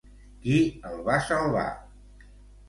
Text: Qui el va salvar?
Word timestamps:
Qui 0.45 0.55
el 0.93 0.97
va 1.09 1.19
salvar? 1.27 1.67